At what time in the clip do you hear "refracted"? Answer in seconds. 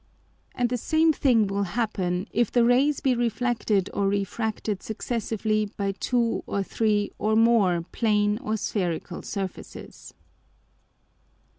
4.07-4.81